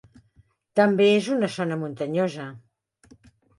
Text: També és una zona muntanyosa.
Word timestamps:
També 0.81 1.07
és 1.17 1.29
una 1.35 1.51
zona 1.57 1.79
muntanyosa. 1.83 2.51